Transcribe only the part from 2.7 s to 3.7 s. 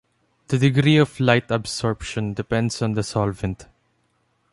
on the solvent.